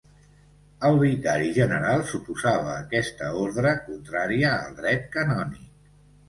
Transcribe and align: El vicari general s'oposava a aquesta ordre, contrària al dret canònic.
El 0.87 0.95
vicari 1.01 1.51
general 1.57 2.01
s'oposava 2.11 2.71
a 2.77 2.79
aquesta 2.85 3.29
ordre, 3.43 3.75
contrària 3.91 4.55
al 4.57 4.75
dret 4.81 5.07
canònic. 5.19 5.71